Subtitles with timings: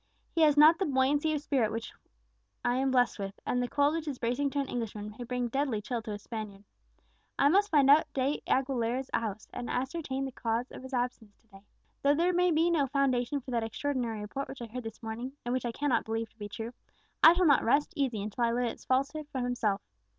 [0.31, 1.93] He has not the buoyancy of spirit with which
[2.65, 5.79] I am blessed, and the cold which is bracing to an Englishman may bring deadly
[5.79, 6.63] chill to a Spaniard.
[7.37, 11.47] I must find out De Aguilera's house, and ascertain the cause of his absence to
[11.49, 11.61] day.
[12.01, 15.33] Though there may be no foundation for that extraordinary report which I heard this morning,
[15.45, 16.73] and which I cannot believe to be true,
[17.23, 19.83] I shall not rest easy until I learn its falsehood from himself.